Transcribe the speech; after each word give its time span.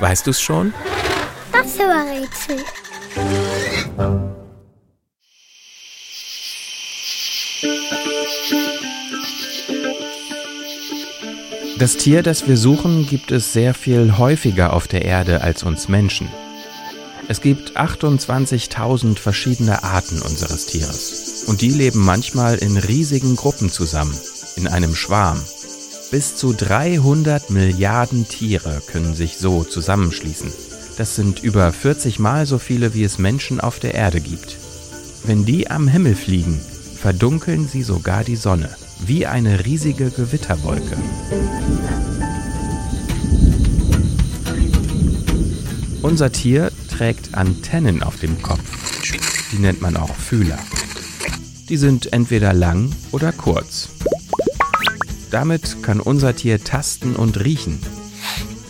Weißt 0.00 0.26
du's 0.26 0.40
schon? 0.40 0.72
Das 1.52 1.78
war 1.78 2.04
Rätsel. 2.06 2.64
Das 11.78 11.96
Tier, 11.96 12.22
das 12.22 12.46
wir 12.46 12.56
suchen, 12.56 13.06
gibt 13.06 13.30
es 13.30 13.52
sehr 13.52 13.72
viel 13.74 14.18
häufiger 14.18 14.72
auf 14.74 14.86
der 14.86 15.04
Erde 15.04 15.42
als 15.42 15.62
uns 15.62 15.88
Menschen. 15.88 16.28
Es 17.28 17.40
gibt 17.40 17.78
28.000 17.78 19.18
verschiedene 19.18 19.82
Arten 19.82 20.20
unseres 20.20 20.66
Tieres. 20.66 21.44
Und 21.46 21.60
die 21.60 21.70
leben 21.70 22.00
manchmal 22.00 22.56
in 22.56 22.76
riesigen 22.76 23.36
Gruppen 23.36 23.70
zusammen, 23.70 24.14
in 24.56 24.66
einem 24.66 24.94
Schwarm. 24.94 25.40
Bis 26.10 26.34
zu 26.34 26.52
300 26.52 27.50
Milliarden 27.50 28.26
Tiere 28.26 28.82
können 28.88 29.14
sich 29.14 29.36
so 29.36 29.62
zusammenschließen. 29.62 30.52
Das 30.96 31.14
sind 31.14 31.40
über 31.44 31.72
40 31.72 32.18
Mal 32.18 32.46
so 32.46 32.58
viele, 32.58 32.94
wie 32.94 33.04
es 33.04 33.18
Menschen 33.18 33.60
auf 33.60 33.78
der 33.78 33.94
Erde 33.94 34.20
gibt. 34.20 34.56
Wenn 35.24 35.44
die 35.44 35.70
am 35.70 35.86
Himmel 35.86 36.16
fliegen, 36.16 36.60
verdunkeln 37.00 37.68
sie 37.68 37.84
sogar 37.84 38.24
die 38.24 38.34
Sonne 38.34 38.70
wie 39.06 39.24
eine 39.24 39.64
riesige 39.64 40.10
Gewitterwolke. 40.10 40.96
Unser 46.02 46.32
Tier 46.32 46.72
trägt 46.90 47.34
Antennen 47.34 48.02
auf 48.02 48.16
dem 48.16 48.42
Kopf. 48.42 48.60
Die 49.52 49.58
nennt 49.58 49.80
man 49.80 49.96
auch 49.96 50.14
Fühler. 50.16 50.58
Die 51.68 51.76
sind 51.76 52.12
entweder 52.12 52.52
lang 52.52 52.90
oder 53.12 53.30
kurz. 53.30 53.90
Damit 55.30 55.82
kann 55.82 56.00
unser 56.00 56.34
Tier 56.34 56.62
tasten 56.62 57.14
und 57.14 57.44
riechen. 57.44 57.78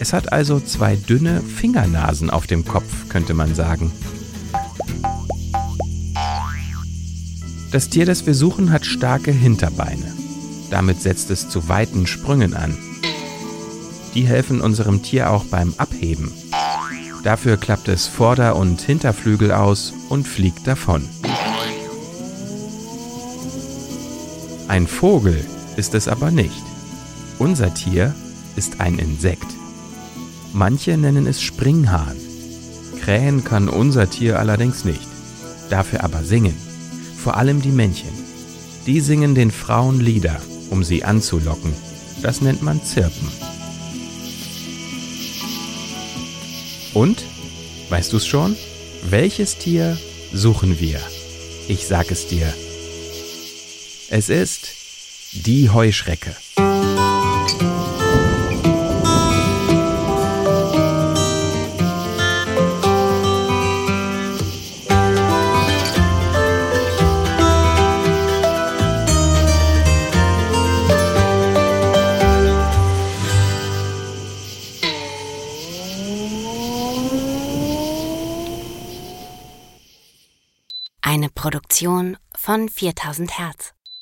Es 0.00 0.12
hat 0.12 0.32
also 0.32 0.60
zwei 0.60 0.96
dünne 0.96 1.40
Fingernasen 1.40 2.30
auf 2.30 2.46
dem 2.46 2.64
Kopf, 2.64 3.08
könnte 3.08 3.34
man 3.34 3.54
sagen. 3.54 3.92
Das 7.70 7.88
Tier, 7.90 8.06
das 8.06 8.26
wir 8.26 8.34
suchen, 8.34 8.72
hat 8.72 8.86
starke 8.86 9.30
Hinterbeine. 9.30 10.12
Damit 10.70 11.02
setzt 11.02 11.30
es 11.30 11.48
zu 11.48 11.68
weiten 11.68 12.06
Sprüngen 12.06 12.54
an. 12.54 12.76
Die 14.14 14.26
helfen 14.26 14.60
unserem 14.60 15.02
Tier 15.02 15.30
auch 15.30 15.44
beim 15.44 15.74
Abheben. 15.76 16.32
Dafür 17.24 17.56
klappt 17.56 17.88
es 17.88 18.06
Vorder- 18.06 18.56
und 18.56 18.80
Hinterflügel 18.80 19.52
aus 19.52 19.92
und 20.08 20.26
fliegt 20.26 20.66
davon. 20.66 21.08
Ein 24.68 24.86
Vogel 24.86 25.44
ist 25.78 25.94
es 25.94 26.08
aber 26.08 26.32
nicht. 26.32 26.64
Unser 27.38 27.72
Tier 27.72 28.12
ist 28.56 28.80
ein 28.80 28.98
Insekt. 28.98 29.46
Manche 30.52 30.96
nennen 30.96 31.26
es 31.26 31.40
Springhahn. 31.40 32.16
Krähen 33.00 33.44
kann 33.44 33.68
unser 33.68 34.10
Tier 34.10 34.40
allerdings 34.40 34.84
nicht, 34.84 35.06
dafür 35.70 36.02
aber 36.02 36.24
singen. 36.24 36.56
Vor 37.16 37.36
allem 37.36 37.62
die 37.62 37.70
Männchen. 37.70 38.10
Die 38.86 39.00
singen 39.00 39.36
den 39.36 39.52
Frauen 39.52 40.00
Lieder 40.00 40.40
um 40.70 40.82
sie 40.82 41.04
anzulocken. 41.04 41.72
Das 42.22 42.40
nennt 42.40 42.60
man 42.62 42.82
Zirpen. 42.82 43.28
Und? 46.92 47.22
Weißt 47.88 48.12
du's 48.12 48.26
schon? 48.26 48.56
Welches 49.08 49.56
Tier 49.56 49.96
suchen 50.32 50.80
wir? 50.80 51.00
Ich 51.68 51.86
sag 51.86 52.10
es 52.10 52.26
dir. 52.26 52.52
Es 54.10 54.28
ist 54.28 54.77
die 55.32 55.70
Heuschrecke. 55.70 56.34
Eine 81.00 81.30
Produktion 81.30 82.18
von 82.34 82.68
4000 82.68 83.38
Hertz. 83.38 83.77